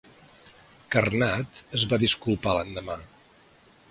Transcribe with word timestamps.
Karnad 0.95 1.59
es 1.79 1.85
va 1.93 2.01
disculpar 2.05 2.57
l'endemà. 2.61 2.99